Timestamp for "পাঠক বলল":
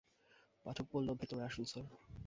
0.65-1.09